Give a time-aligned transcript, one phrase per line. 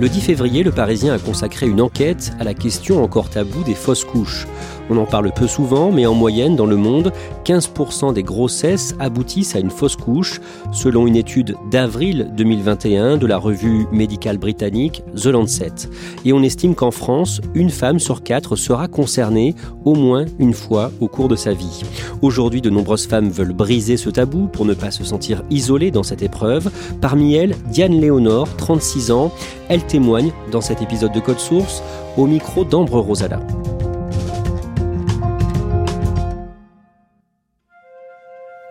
[0.00, 3.74] Le 10 février, le Parisien a consacré une enquête à la question encore taboue des
[3.74, 4.46] fausses couches.
[4.88, 7.12] On en parle peu souvent, mais en moyenne, dans le monde,
[7.44, 10.40] 15% des grossesses aboutissent à une fausse couche,
[10.72, 15.90] selon une étude d'avril 2021 de la revue médicale britannique The Lancet.
[16.24, 19.54] Et on estime qu'en France, une femme sur quatre sera concernée
[19.84, 21.82] au moins une fois au cours de sa vie.
[22.22, 26.04] Aujourd'hui, de nombreuses femmes veulent briser ce tabou pour ne pas se sentir isolées dans
[26.04, 26.70] cette épreuve.
[27.02, 29.30] Parmi elles, Diane Léonore, 36 ans.
[29.70, 31.80] Elle témoigne dans cet épisode de Code Source
[32.16, 33.38] au micro d'Ambre Rosala.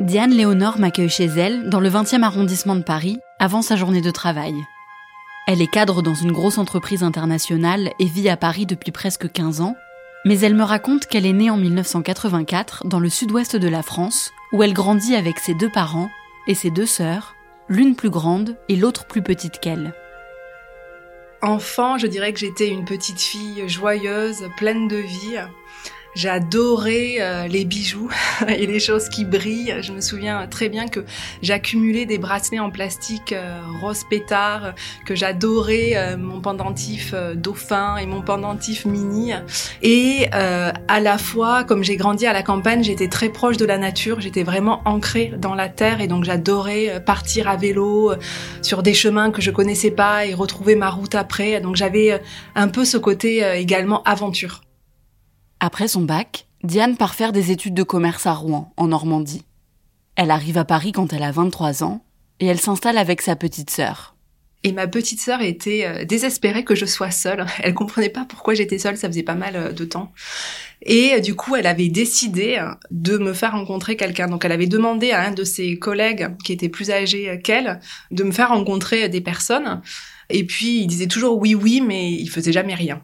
[0.02, 4.11] Diane Léonore m'accueille chez elle, dans le 20e arrondissement de Paris, avant sa journée de
[4.11, 4.53] travail.
[5.47, 9.61] Elle est cadre dans une grosse entreprise internationale et vit à Paris depuis presque 15
[9.61, 9.77] ans,
[10.25, 14.33] mais elle me raconte qu'elle est née en 1984 dans le sud-ouest de la France,
[14.52, 16.09] où elle grandit avec ses deux parents
[16.47, 17.36] et ses deux sœurs,
[17.70, 19.94] l'une plus grande et l'autre plus petite qu'elle.
[21.42, 25.40] Enfant, je dirais que j'étais une petite fille joyeuse, pleine de vie.
[26.15, 28.09] J'adorais euh, les bijoux
[28.47, 29.75] et les choses qui brillent.
[29.81, 31.02] Je me souviens très bien que
[31.41, 34.73] j'accumulais des bracelets en plastique euh, rose pétard,
[35.05, 39.33] que j'adorais euh, mon pendentif dauphin et mon pendentif mini.
[39.81, 43.77] Et à la fois, comme j'ai grandi à la campagne, j'étais très proche de la
[43.77, 44.19] nature.
[44.19, 48.14] J'étais vraiment ancrée dans la terre et donc j'adorais partir à vélo
[48.61, 51.59] sur des chemins que je connaissais pas et retrouver ma route après.
[51.61, 52.21] Donc j'avais
[52.55, 54.61] un peu ce côté également aventure.
[55.61, 59.43] Après son bac, Diane part faire des études de commerce à Rouen, en Normandie.
[60.15, 62.02] Elle arrive à Paris quand elle a 23 ans,
[62.39, 64.15] et elle s'installe avec sa petite sœur.
[64.64, 67.45] Et ma petite sœur était euh, désespérée que je sois seule.
[67.64, 70.11] Elle comprenait pas pourquoi j'étais seule, ça faisait pas mal euh, de temps.
[70.81, 72.61] Et euh, du coup, elle avait décidé
[72.92, 74.27] de me faire rencontrer quelqu'un.
[74.27, 77.80] Donc, elle avait demandé à un de ses collègues, qui était plus âgé qu'elle,
[78.11, 79.81] de me faire rencontrer des personnes.
[80.30, 83.02] Et puis, il disait toujours oui, oui, mais il faisait jamais rien.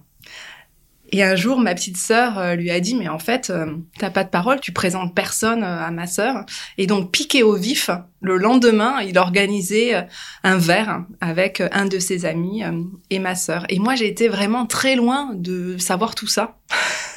[1.15, 3.67] Et un jour, ma petite sœur euh, lui a dit, mais en fait, euh,
[3.97, 6.45] t'as pas de parole, tu présentes personne euh, à ma sœur.
[6.77, 7.89] Et donc, piqué au vif,
[8.19, 10.07] le lendemain, il organisait
[10.43, 12.63] un verre avec un de ses amis
[13.11, 13.65] et ma sœur.
[13.69, 16.57] Et moi, j'ai été vraiment très loin de savoir tout ça.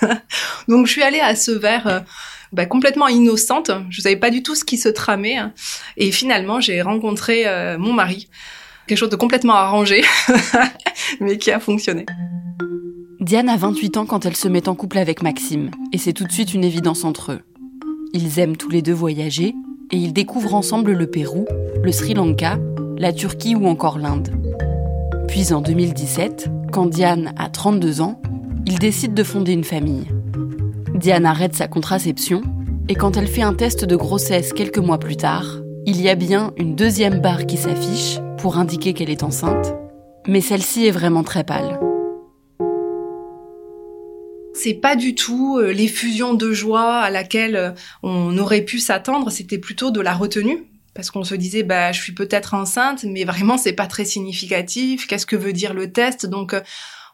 [0.68, 2.04] donc, je suis allée à ce verre
[2.52, 3.72] bah, complètement innocente.
[3.90, 5.38] Je savais pas du tout ce qui se tramait.
[5.96, 7.46] Et finalement, j'ai rencontré
[7.78, 8.28] mon mari.
[8.86, 10.04] Quelque chose de complètement arrangé,
[11.20, 12.06] mais qui a fonctionné.
[13.28, 16.24] Diane a 28 ans quand elle se met en couple avec Maxime, et c'est tout
[16.24, 17.40] de suite une évidence entre eux.
[18.14, 19.54] Ils aiment tous les deux voyager,
[19.92, 21.44] et ils découvrent ensemble le Pérou,
[21.82, 22.58] le Sri Lanka,
[22.96, 24.30] la Turquie ou encore l'Inde.
[25.28, 28.18] Puis en 2017, quand Diane a 32 ans,
[28.64, 30.06] ils décident de fonder une famille.
[30.94, 32.40] Diane arrête sa contraception,
[32.88, 36.14] et quand elle fait un test de grossesse quelques mois plus tard, il y a
[36.14, 39.74] bien une deuxième barre qui s'affiche pour indiquer qu'elle est enceinte,
[40.26, 41.78] mais celle-ci est vraiment très pâle
[44.58, 47.70] c'est pas du tout euh, l'effusion de joie à laquelle euh,
[48.02, 50.64] on aurait pu s'attendre, c'était plutôt de la retenue.
[50.94, 55.06] Parce qu'on se disait bah je suis peut-être enceinte mais vraiment c'est pas très significatif,
[55.06, 56.26] qu'est-ce que veut dire le test?
[56.26, 56.60] Donc euh,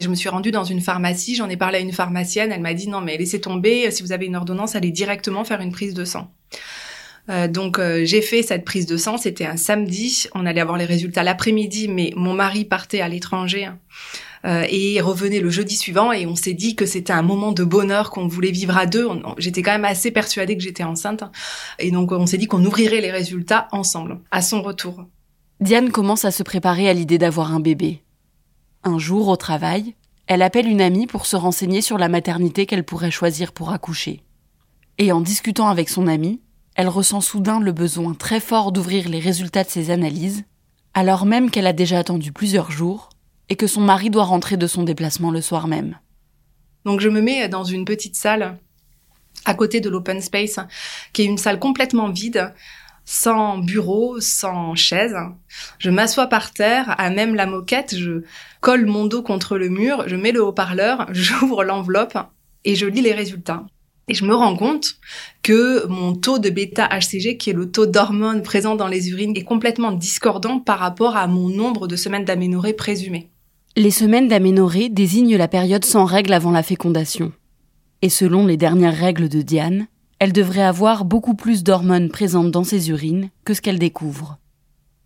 [0.01, 2.73] je me suis rendue dans une pharmacie, j'en ai parlé à une pharmacienne, elle m'a
[2.73, 5.93] dit non mais laissez tomber, si vous avez une ordonnance, allez directement faire une prise
[5.93, 6.33] de sang.
[7.51, 11.23] donc j'ai fait cette prise de sang, c'était un samedi, on allait avoir les résultats
[11.23, 13.67] l'après-midi, mais mon mari partait à l'étranger.
[13.67, 13.79] Hein.
[14.45, 17.65] Euh, et revenait le jeudi suivant et on s'est dit que c'était un moment de
[17.65, 19.09] bonheur qu'on voulait vivre à deux.
[19.39, 21.25] J'étais quand même assez persuadée que j'étais enceinte
[21.79, 25.07] et donc on s'est dit qu'on ouvrirait les résultats ensemble à son retour.
[25.61, 28.03] Diane commence à se préparer à l'idée d'avoir un bébé.
[28.83, 29.95] Un jour au travail,
[30.27, 34.21] elle appelle une amie pour se renseigner sur la maternité qu'elle pourrait choisir pour accoucher.
[34.99, 36.43] Et en discutant avec son amie,
[36.75, 40.45] elle ressent soudain le besoin très fort d'ouvrir les résultats de ses analyses,
[40.93, 43.09] alors même qu'elle a déjà attendu plusieurs jours
[43.49, 45.99] et que son mari doit rentrer de son déplacement le soir même.
[46.85, 48.59] Donc je me mets dans une petite salle
[49.45, 50.59] à côté de l'open space,
[51.13, 52.53] qui est une salle complètement vide,
[53.05, 55.17] sans bureau, sans chaise.
[55.79, 58.23] Je m'assois par terre, à même la moquette, je
[58.61, 62.17] colle mon dos contre le mur, je mets le haut-parleur, j'ouvre l'enveloppe
[62.65, 63.67] et je lis les résultats.
[64.07, 64.97] Et je me rends compte
[65.43, 69.45] que mon taux de bêta-HCG, qui est le taux d'hormones présent dans les urines, est
[69.45, 73.31] complètement discordant par rapport à mon nombre de semaines d'aménorrhée présumées.
[73.77, 77.33] Les semaines d'aménorrhée désignent la période sans règles avant la fécondation.
[78.03, 79.89] Et selon les dernières règles de Diane,
[80.21, 84.39] elle devrait avoir beaucoup plus d'hormones présentes dans ses urines que ce qu'elle découvre.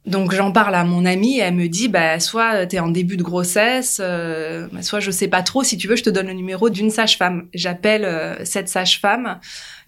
[0.04, 3.16] Donc j'en parle à mon amie et elle me dit bah soit t'es en début
[3.16, 5.64] de grossesse, euh, bah, soit je sais pas trop.
[5.64, 7.48] Si tu veux, je te donne le numéro d'une sage-femme.
[7.54, 9.40] J'appelle euh, cette sage-femme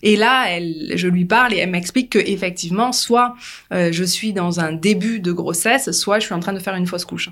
[0.02, 0.46] et là,
[0.94, 3.34] je lui parle et elle m'explique que effectivement, soit
[3.74, 6.76] euh, je suis dans un début de grossesse, soit je suis en train de faire
[6.76, 7.30] une fausse couche.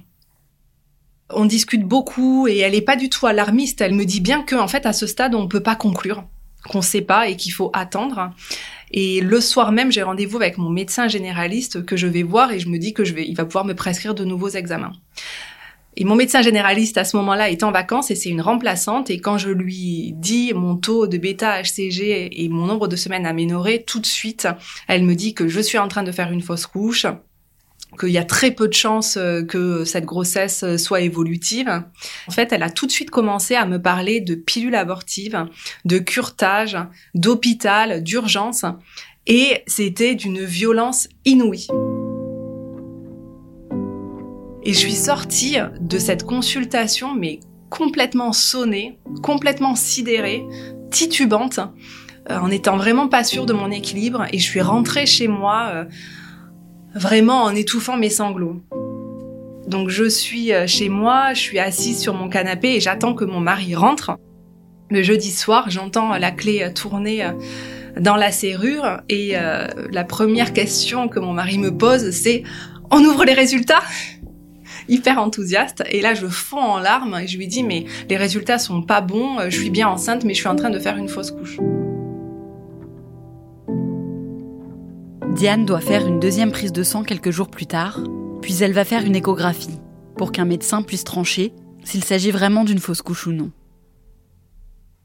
[1.30, 3.80] On discute beaucoup et elle est pas du tout alarmiste.
[3.80, 6.24] Elle me dit bien que en fait à ce stade on peut pas conclure,
[6.68, 8.30] qu'on sait pas et qu'il faut attendre.
[8.90, 12.58] Et le soir même, j'ai rendez-vous avec mon médecin généraliste que je vais voir et
[12.58, 14.92] je me dis que je vais, il va pouvoir me prescrire de nouveaux examens.
[16.00, 19.10] Et mon médecin généraliste à ce moment-là est en vacances et c'est une remplaçante.
[19.10, 23.82] Et quand je lui dis mon taux de bêta-HCG et mon nombre de semaines aménorées,
[23.84, 24.46] tout de suite,
[24.86, 27.06] elle me dit que je suis en train de faire une fausse couche,
[27.96, 31.82] qu'il y a très peu de chances euh, que cette grossesse euh, soit évolutive.
[32.26, 35.46] En fait, elle a tout de suite commencé à me parler de pilules abortives,
[35.84, 36.76] de curtage,
[37.14, 38.64] d'hôpital, d'urgence,
[39.26, 41.68] et c'était d'une violence inouïe.
[44.64, 47.40] Et je suis sortie de cette consultation, mais
[47.70, 50.44] complètement sonnée, complètement sidérée,
[50.90, 51.60] titubante,
[52.30, 55.86] euh, en étant vraiment pas sûre de mon équilibre, et je suis rentrée chez moi
[56.94, 58.62] vraiment en étouffant mes sanglots.
[59.68, 63.24] Donc je suis euh, chez moi, je suis assise sur mon canapé et j'attends que
[63.24, 64.12] mon mari rentre.
[64.90, 67.32] Le jeudi soir, j'entends la clé euh, tourner euh,
[68.00, 69.34] dans la serrure et
[69.90, 72.44] la première question que mon mari me pose, c'est
[72.92, 73.82] on ouvre les résultats?
[74.88, 78.58] Hyper enthousiaste et là je fonds en larmes et je lui dis mais les résultats
[78.58, 81.08] sont pas bons, je suis bien enceinte mais je suis en train de faire une
[81.08, 81.58] fausse couche.
[85.38, 88.00] Diane doit faire une deuxième prise de sang quelques jours plus tard,
[88.42, 89.78] puis elle va faire une échographie
[90.16, 91.52] pour qu'un médecin puisse trancher
[91.84, 93.52] s'il s'agit vraiment d'une fausse couche ou non.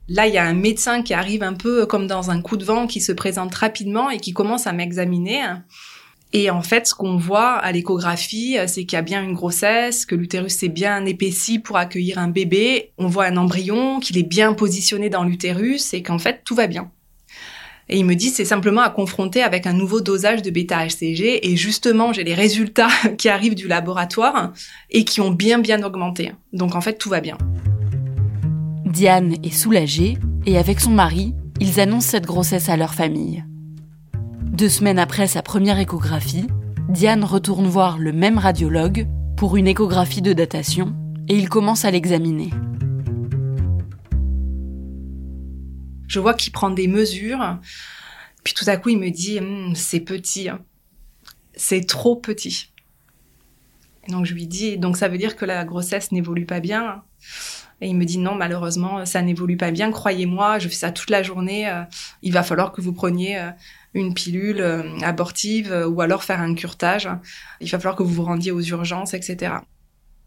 [0.07, 2.65] Là, il y a un médecin qui arrive un peu comme dans un coup de
[2.65, 5.43] vent, qui se présente rapidement et qui commence à m'examiner.
[6.31, 10.03] Et en fait, ce qu'on voit à l'échographie, c'est qu'il y a bien une grossesse,
[10.03, 12.91] que l'utérus s'est bien épaissi pour accueillir un bébé.
[12.97, 16.65] On voit un embryon, qu'il est bien positionné dans l'utérus et qu'en fait, tout va
[16.65, 16.91] bien.
[17.89, 21.55] Et il me dit c'est simplement à confronter avec un nouveau dosage de bêta-HCG et
[21.55, 24.53] justement j'ai les résultats qui arrivent du laboratoire
[24.89, 26.31] et qui ont bien bien augmenté.
[26.53, 27.37] Donc en fait tout va bien.
[28.85, 33.43] Diane est soulagée et avec son mari, ils annoncent cette grossesse à leur famille.
[34.43, 36.47] Deux semaines après sa première échographie,
[36.89, 40.93] Diane retourne voir le même radiologue pour une échographie de datation
[41.27, 42.49] et il commence à l'examiner.
[46.13, 47.57] Je vois qu'il prend des mesures.
[48.43, 50.47] Puis tout à coup, il me dit, hum, c'est petit.
[50.47, 50.59] Hein.
[51.55, 52.71] C'est trop petit.
[54.07, 57.01] Et donc je lui dis, donc ça veut dire que la grossesse n'évolue pas bien.
[57.81, 59.89] Et il me dit non, malheureusement, ça n'évolue pas bien.
[59.89, 61.67] Croyez-moi, je fais ça toute la journée.
[61.67, 61.81] Euh,
[62.21, 63.49] il va falloir que vous preniez euh,
[63.95, 67.09] une pilule euh, abortive ou alors faire un curtage.
[67.59, 69.55] Il va falloir que vous vous rendiez aux urgences, etc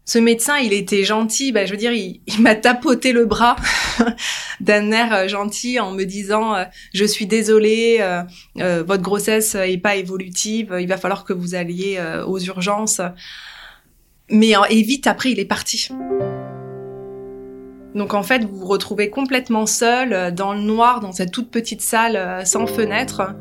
[0.07, 1.51] ce médecin, il était gentil.
[1.51, 3.57] Bah, je veux dire, il, m'a tapoté le bras
[4.59, 6.63] d'un air euh, gentil en me disant euh,
[6.93, 10.75] "Je suis désolée, euh, votre grossesse est pas évolutive.
[10.79, 13.01] Il va falloir que vous alliez aux urgences."
[14.29, 15.89] Mais et vite après, il est parti.
[17.95, 21.81] Donc en fait, vous vous retrouvez complètement seul dans le noir, dans cette toute petite
[21.81, 23.35] salle sans fenêtre,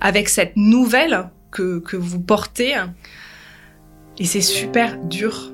[0.00, 2.76] avec cette nouvelle que, que vous portez.
[4.18, 5.52] Et c'est super dur.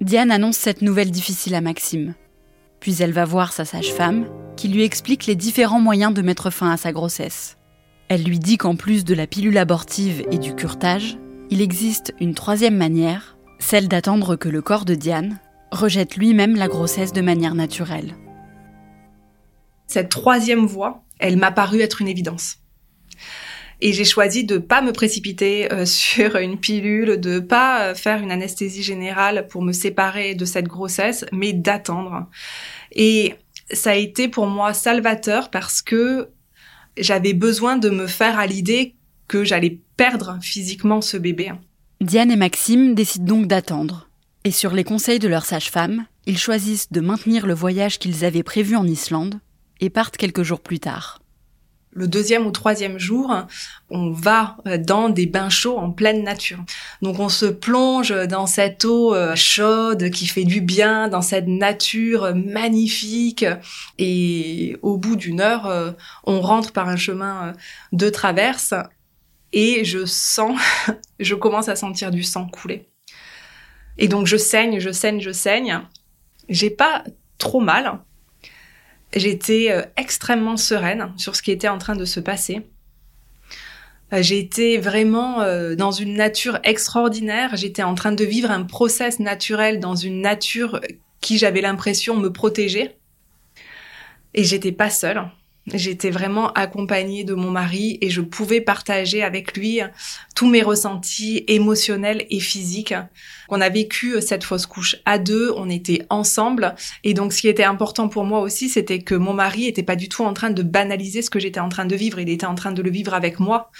[0.00, 2.14] Diane annonce cette nouvelle difficile à Maxime.
[2.84, 4.26] Puis elle va voir sa sage-femme,
[4.58, 7.56] qui lui explique les différents moyens de mettre fin à sa grossesse.
[8.08, 11.16] Elle lui dit qu'en plus de la pilule abortive et du curtage,
[11.48, 16.68] il existe une troisième manière, celle d'attendre que le corps de Diane rejette lui-même la
[16.68, 18.16] grossesse de manière naturelle.
[19.86, 22.58] Cette troisième voie, elle m'a paru être une évidence.
[23.80, 28.22] Et j'ai choisi de pas me précipiter euh, sur une pilule, de pas euh, faire
[28.22, 32.26] une anesthésie générale pour me séparer de cette grossesse, mais d'attendre.
[32.92, 33.34] Et
[33.72, 36.28] ça a été pour moi salvateur parce que
[36.96, 38.94] j'avais besoin de me faire à l'idée
[39.28, 41.52] que j'allais perdre physiquement ce bébé.
[42.00, 44.08] Diane et Maxime décident donc d'attendre.
[44.44, 48.42] Et sur les conseils de leur sage-femme, ils choisissent de maintenir le voyage qu'ils avaient
[48.42, 49.40] prévu en Islande
[49.80, 51.20] et partent quelques jours plus tard.
[51.94, 53.32] Le deuxième ou troisième jour,
[53.88, 56.58] on va dans des bains chauds en pleine nature.
[57.02, 61.46] Donc on se plonge dans cette eau euh, chaude qui fait du bien, dans cette
[61.46, 63.46] nature magnifique.
[63.98, 65.92] Et au bout d'une heure, euh,
[66.24, 67.52] on rentre par un chemin euh,
[67.92, 68.74] de traverse
[69.52, 70.58] et je sens,
[71.20, 72.88] je commence à sentir du sang couler.
[73.98, 75.80] Et donc je saigne, je saigne, je saigne.
[76.48, 77.04] J'ai pas
[77.38, 78.00] trop mal,
[79.14, 82.66] J'étais euh, extrêmement sereine sur ce qui était en train de se passer.
[84.12, 87.56] Euh, j'ai été vraiment euh, dans une nature extraordinaire.
[87.56, 90.80] J'étais en train de vivre un process naturel dans une nature
[91.20, 92.96] qui j'avais l'impression me protéger.
[94.34, 95.22] Et j'étais pas seule.
[95.72, 99.80] J'étais vraiment accompagnée de mon mari et je pouvais partager avec lui
[100.34, 102.94] tous mes ressentis émotionnels et physiques.
[103.48, 107.48] On a vécu cette fausse couche à deux, on était ensemble et donc ce qui
[107.48, 110.50] était important pour moi aussi, c'était que mon mari était pas du tout en train
[110.50, 112.90] de banaliser ce que j'étais en train de vivre, il était en train de le
[112.90, 113.70] vivre avec moi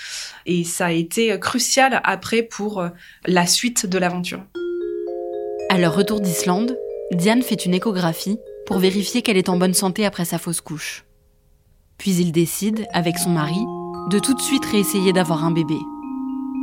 [0.47, 2.88] et ça a été crucial après pour
[3.26, 4.43] la suite de l'aventure.
[5.69, 6.79] À leur retour d'Islande,
[7.12, 11.03] Diane fait une échographie pour vérifier qu'elle est en bonne santé après sa fausse couche.
[11.99, 13.61] Puis il décide, avec son mari,
[14.11, 15.79] de tout de suite réessayer d'avoir un bébé.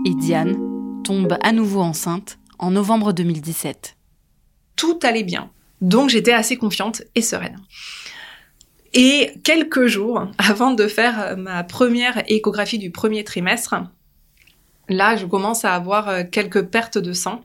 [0.06, 0.58] Et Diane
[1.04, 3.98] tombe à nouveau enceinte en novembre 2017.
[4.76, 5.50] Tout allait bien.
[5.82, 7.58] Donc j'étais assez confiante et sereine.
[8.94, 13.76] Et quelques jours avant de faire ma première échographie du premier trimestre,
[14.90, 17.42] là, je commence à avoir quelques pertes de sang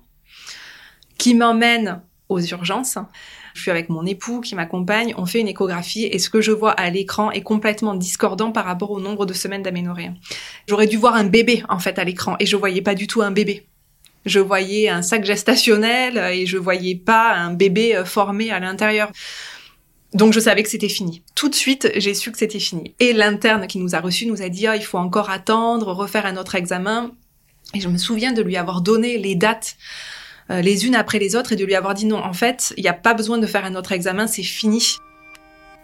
[1.18, 2.98] qui m'emmènent aux urgences.
[3.56, 6.52] Je suis avec mon époux qui m'accompagne, on fait une échographie et ce que je
[6.52, 10.10] vois à l'écran est complètement discordant par rapport au nombre de semaines d'aménorrhée.
[10.68, 13.22] J'aurais dû voir un bébé en fait à l'écran et je voyais pas du tout
[13.22, 13.66] un bébé.
[14.26, 19.10] Je voyais un sac gestationnel et je voyais pas un bébé euh, formé à l'intérieur.
[20.12, 21.22] Donc je savais que c'était fini.
[21.34, 22.94] Tout de suite, j'ai su que c'était fini.
[23.00, 26.26] Et l'interne qui nous a reçus nous a dit ah, il faut encore attendre, refaire
[26.26, 27.12] un autre examen.
[27.72, 29.76] Et je me souviens de lui avoir donné les dates
[30.50, 32.82] euh, les unes après les autres et de lui avoir dit non, en fait, il
[32.82, 34.96] n'y a pas besoin de faire un autre examen, c'est fini.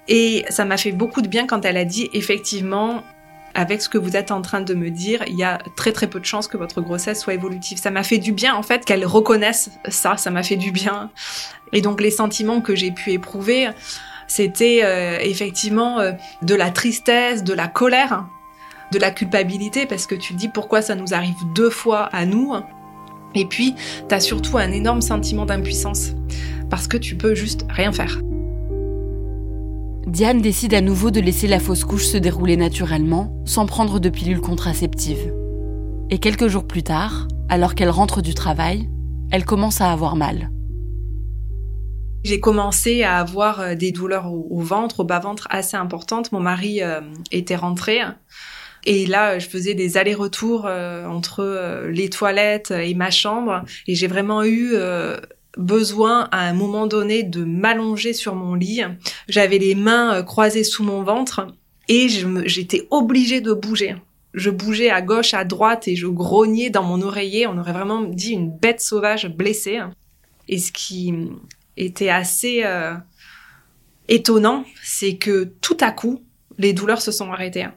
[0.08, 3.02] Et ça m'a fait beaucoup de bien quand elle a dit effectivement,
[3.54, 6.06] avec ce que vous êtes en train de me dire, il y a très très
[6.06, 7.78] peu de chances que votre grossesse soit évolutive.
[7.78, 11.10] Ça m'a fait du bien en fait qu'elle reconnaisse ça, ça m'a fait du bien.
[11.72, 13.68] Et donc les sentiments que j'ai pu éprouver,
[14.26, 18.26] c'était euh, effectivement euh, de la tristesse, de la colère,
[18.90, 22.24] de la culpabilité, parce que tu te dis pourquoi ça nous arrive deux fois à
[22.24, 22.54] nous?
[23.34, 23.74] Et puis,
[24.08, 26.12] t'as surtout un énorme sentiment d'impuissance,
[26.70, 28.20] parce que tu peux juste rien faire.
[30.06, 34.08] Diane décide à nouveau de laisser la fausse couche se dérouler naturellement, sans prendre de
[34.08, 35.32] pilule contraceptive.
[36.10, 38.90] Et quelques jours plus tard, alors qu'elle rentre du travail,
[39.30, 40.50] elle commence à avoir mal.
[42.24, 46.30] J'ai commencé à avoir euh, des douleurs au, ventre, au bas-ventre assez importantes.
[46.30, 47.00] Mon mari euh,
[47.32, 48.00] était rentré.
[48.84, 53.64] Et là, je faisais des allers-retours euh, entre euh, les toilettes et ma chambre.
[53.86, 55.18] Et j'ai vraiment eu euh,
[55.56, 58.82] besoin à un moment donné de m'allonger sur mon lit.
[59.28, 61.46] J'avais les mains croisées sous mon ventre
[61.88, 63.94] et j'étais obligée de bouger.
[64.34, 67.46] Je bougeais à gauche, à droite et je grognais dans mon oreiller.
[67.46, 69.80] On aurait vraiment dit une bête sauvage blessée.
[70.48, 71.12] Et ce qui
[71.76, 72.64] était assez
[74.08, 76.22] étonnant, c'est que tout à coup,
[76.58, 77.68] les douleurs se sont arrêtées.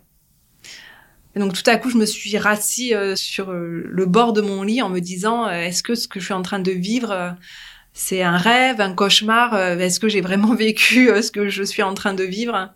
[1.35, 4.41] Et donc tout à coup, je me suis rassis euh, sur euh, le bord de
[4.41, 6.71] mon lit en me disant euh, est-ce que ce que je suis en train de
[6.71, 7.35] vivre
[7.97, 11.93] c'est un rêve, un cauchemar Est-ce que j'ai vraiment vécu ce que je suis en
[11.93, 12.73] train de vivre?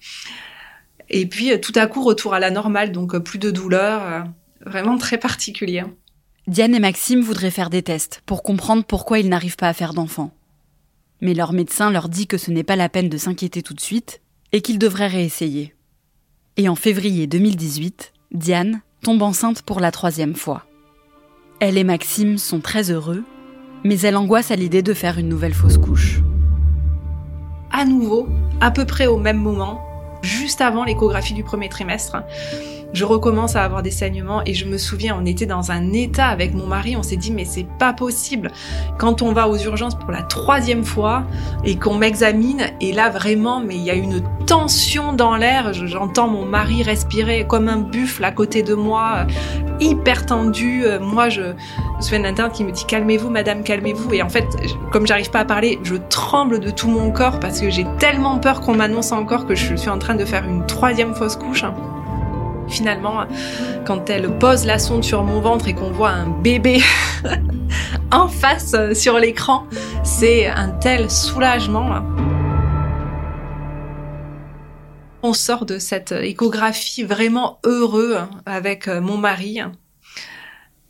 [1.09, 4.25] Et puis tout à coup, retour à la normale, donc plus de douleur,
[4.65, 5.83] vraiment très particulier.
[6.47, 9.93] Diane et Maxime voudraient faire des tests pour comprendre pourquoi ils n'arrivent pas à faire
[9.93, 10.33] d'enfants.
[11.19, 13.81] Mais leur médecin leur dit que ce n'est pas la peine de s'inquiéter tout de
[13.81, 14.21] suite
[14.53, 15.75] et qu'ils devraient réessayer.
[16.55, 20.63] Et en février 2018, Diane tombe enceinte pour la troisième fois.
[21.59, 23.23] Elle et Maxime sont très heureux,
[23.83, 26.21] mais elle angoisse à l'idée de faire une nouvelle fausse couche.
[27.71, 28.27] À nouveau,
[28.61, 29.81] à peu près au même moment,
[30.21, 32.17] juste avant l'échographie du premier trimestre,
[32.93, 36.27] je recommence à avoir des saignements et je me souviens, on était dans un état
[36.27, 38.51] avec mon mari, on s'est dit mais c'est pas possible.
[38.97, 41.23] Quand on va aux urgences pour la troisième fois
[41.63, 46.27] et qu'on m'examine, et là vraiment, mais il y a une tension dans l'air, j'entends
[46.27, 49.27] mon mari respirer comme un buffle à côté de moi,
[49.79, 50.83] hyper tendu.
[50.99, 54.13] Moi, je, me souviens d'un qui me dit calmez-vous madame, calmez-vous.
[54.13, 54.45] Et en fait,
[54.91, 58.39] comme j'arrive pas à parler, je tremble de tout mon corps parce que j'ai tellement
[58.39, 61.63] peur qu'on m'annonce encore que je suis en train de faire une troisième fausse couche.
[62.69, 63.25] Finalement,
[63.85, 66.81] quand elle pose la sonde sur mon ventre et qu'on voit un bébé
[68.11, 69.65] en face euh, sur l'écran,
[70.03, 72.03] c'est un tel soulagement.
[75.23, 79.59] On sort de cette échographie vraiment heureux avec euh, mon mari.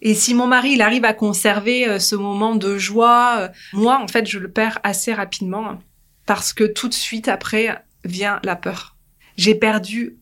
[0.01, 4.27] Et si mon mari, arrive à conserver euh, ce moment de joie, moi, en fait,
[4.27, 5.79] je le perds assez rapidement
[6.25, 8.95] parce que tout de suite après vient la peur.
[9.35, 10.17] J'ai perdu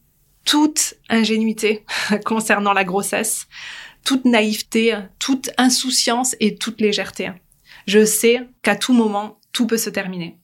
[0.48, 1.84] toute ingénuité
[2.26, 3.48] concernant la grossesse,
[4.06, 7.32] toute naïveté, toute insouciance et toute légèreté.
[7.86, 10.40] Je sais qu'à tout moment, tout peut se terminer.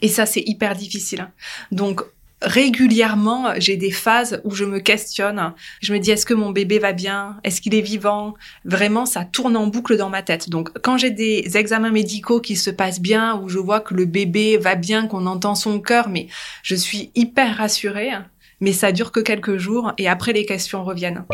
[0.00, 1.28] Et ça, c'est hyper difficile.
[1.72, 2.02] Donc,
[2.40, 5.54] régulièrement, j'ai des phases où je me questionne.
[5.80, 7.38] Je me dis, est-ce que mon bébé va bien?
[7.42, 8.34] Est-ce qu'il est vivant?
[8.64, 10.50] Vraiment, ça tourne en boucle dans ma tête.
[10.50, 14.04] Donc, quand j'ai des examens médicaux qui se passent bien, où je vois que le
[14.04, 16.28] bébé va bien, qu'on entend son cœur, mais
[16.62, 18.12] je suis hyper rassurée.
[18.62, 21.24] Mais ça dure que quelques jours et après, les questions reviennent.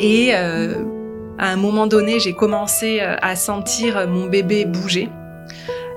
[0.00, 0.82] Et euh,
[1.38, 5.08] à un moment donné, j'ai commencé euh, à sentir mon bébé bouger.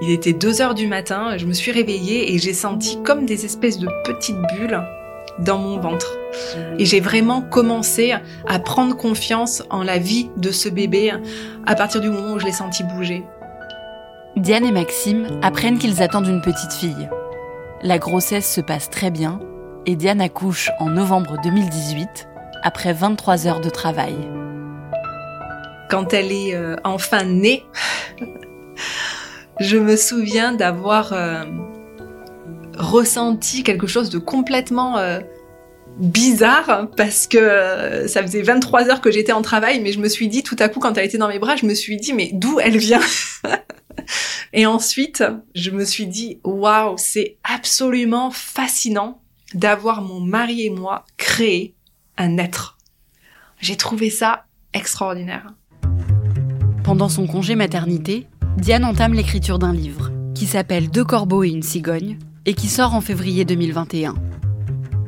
[0.04, 3.46] Il était 2 heures du matin, je me suis réveillée et j'ai senti comme des
[3.46, 4.80] espèces de petites bulles
[5.40, 6.20] dans mon ventre.
[6.78, 8.14] Et j'ai vraiment commencé
[8.48, 11.14] à prendre confiance en la vie de ce bébé
[11.66, 13.24] à partir du moment où je l'ai senti bouger.
[14.40, 17.10] Diane et Maxime apprennent qu'ils attendent une petite fille.
[17.82, 19.40] La grossesse se passe très bien
[19.86, 22.28] et Diane accouche en novembre 2018
[22.64, 24.16] après 23 heures de travail
[25.90, 27.66] quand elle est euh, enfin née,
[29.60, 31.44] je me souviens d'avoir euh,
[32.78, 35.20] ressenti quelque chose de complètement euh,
[35.98, 40.28] bizarre parce que ça faisait 23 heures que j'étais en travail, mais je me suis
[40.28, 42.30] dit tout à coup quand elle était dans mes bras, je me suis dit mais
[42.32, 43.02] d'où elle vient?
[44.54, 45.24] Et ensuite,
[45.56, 49.22] je me suis dit waouh, c'est absolument fascinant
[49.54, 51.76] d'avoir mon mari et moi créé
[52.18, 52.78] un être.
[53.60, 55.48] J'ai trouvé ça extraordinaire.
[56.84, 61.64] Pendant son congé maternité, Diane entame l'écriture d'un livre qui s'appelle Deux corbeaux et une
[61.64, 64.16] cigogne et qui sort en février 2021.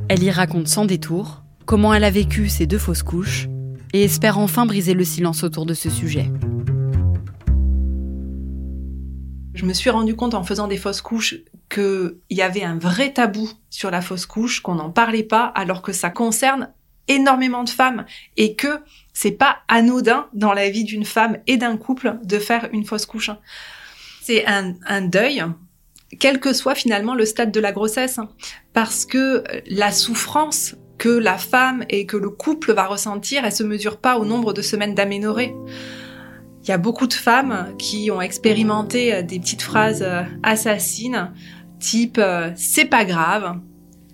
[0.10, 3.48] Elle y raconte sans détour comment elle a vécu ces deux fausses couches
[3.94, 6.30] et espère enfin briser le silence autour de ce sujet.
[9.62, 11.36] Je me suis rendu compte en faisant des fausses couches
[11.70, 15.84] qu'il y avait un vrai tabou sur la fausse couche, qu'on n'en parlait pas, alors
[15.84, 16.74] que ça concerne
[17.08, 18.80] énormément de femmes et que
[19.14, 23.06] c'est pas anodin dans la vie d'une femme et d'un couple de faire une fausse
[23.06, 23.30] couche.
[24.24, 25.44] C'est un, deuil,
[26.20, 28.20] quel que soit finalement le stade de la grossesse,
[28.74, 33.64] parce que la souffrance que la femme et que le couple va ressentir, elle se
[33.64, 35.54] mesure pas au nombre de semaines d'aménorrhée.
[36.64, 40.06] Il y a beaucoup de femmes qui ont expérimenté des petites phrases
[40.44, 41.32] assassines,
[41.82, 43.60] type euh, c'est pas grave,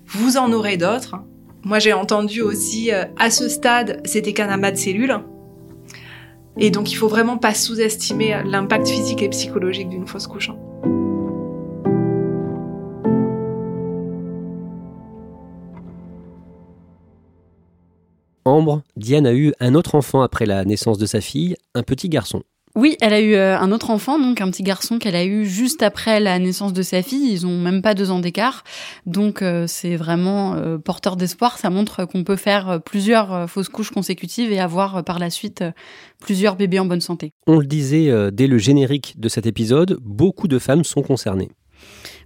[0.08, 1.18] vous en aurez d'autres.
[1.64, 5.20] Moi, j'ai entendu aussi, euh, à ce stade, c'était qu'un amas de cellules.
[6.58, 10.50] Et donc, il faut vraiment pas sous-estimer l'impact physique et psychologique d'une fausse couche.
[18.96, 22.44] Diane a eu un autre enfant après la naissance de sa fille, un petit garçon.
[22.76, 25.48] Oui, elle a eu euh, un autre enfant, donc un petit garçon qu'elle a eu
[25.48, 27.32] juste après la naissance de sa fille.
[27.32, 28.64] Ils ont même pas deux ans d'écart,
[29.08, 31.58] donc euh, c'est vraiment euh, porteur d'espoir.
[31.58, 35.64] Ça montre qu'on peut faire plusieurs fausses couches consécutives et avoir par la suite
[36.20, 37.32] plusieurs bébés en bonne santé.
[37.48, 41.50] On le disait dès le générique de cet épisode, beaucoup de femmes sont concernées.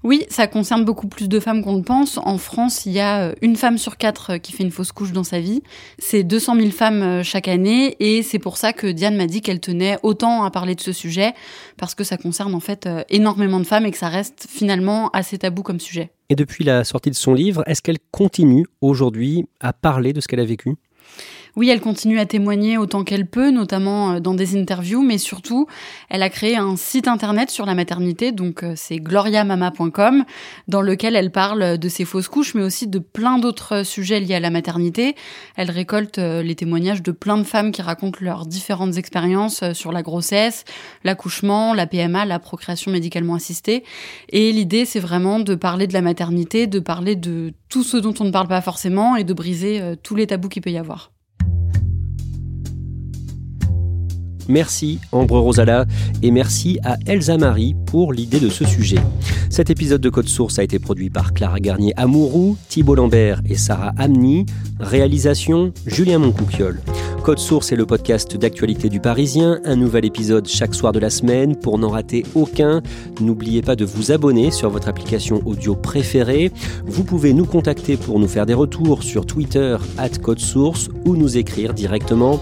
[0.03, 2.17] Oui, ça concerne beaucoup plus de femmes qu'on le pense.
[2.17, 4.91] En France, il y a euh, une femme sur quatre euh, qui fait une fausse
[4.91, 5.61] couche dans sa vie.
[5.99, 9.41] C'est 200 000 femmes euh, chaque année et c'est pour ça que Diane m'a dit
[9.41, 11.33] qu'elle tenait autant à parler de ce sujet
[11.77, 15.37] parce que ça concerne en fait énormément de femmes et que ça reste finalement assez
[15.37, 16.11] tabou comme sujet.
[16.29, 20.27] Et depuis la sortie de son livre, est-ce qu'elle continue aujourd'hui à parler de ce
[20.27, 20.77] qu'elle a vécu?
[21.57, 25.67] Oui, elle continue à témoigner autant qu'elle peut, notamment euh, dans des interviews, mais surtout,
[26.09, 30.23] elle a créé un site internet sur la maternité, donc euh, c'est gloriamama.com,
[30.69, 34.35] dans lequel elle parle de ses fausses couches, mais aussi de plein d'autres sujets liés
[34.35, 35.15] à la maternité.
[35.57, 39.91] Elle récolte euh, les témoignages de plein de femmes qui racontent leurs différentes expériences sur
[39.91, 40.63] la grossesse,
[41.03, 43.83] l'accouchement, la PMA, la procréation médicalement assistée.
[44.29, 48.13] Et l'idée, c'est vraiment de parler de la maternité, de parler de tout ce dont
[48.21, 51.11] on ne parle pas forcément et de briser tous les tabous qu'il peut y avoir.
[54.51, 55.85] Merci Ambre Rosala
[56.21, 58.99] et merci à Elsa Marie pour l'idée de ce sujet.
[59.49, 63.55] Cet épisode de Code Source a été produit par Clara Garnier Amourou, Thibault Lambert et
[63.55, 64.45] Sarah Amni.
[64.81, 66.81] Réalisation Julien Moncouquiole.
[67.23, 71.11] Code Source est le podcast d'actualité du Parisien, un nouvel épisode chaque soir de la
[71.11, 71.55] semaine.
[71.55, 72.81] Pour n'en rater aucun,
[73.19, 76.51] n'oubliez pas de vous abonner sur votre application audio préférée.
[76.85, 81.15] Vous pouvez nous contacter pour nous faire des retours sur Twitter at Code Source ou
[81.15, 82.41] nous écrire directement